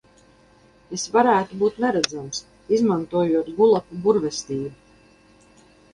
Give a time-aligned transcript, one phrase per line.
[0.97, 2.41] Es varēt būt neredzams,
[2.79, 4.73] izmantojot gulapa burvestību!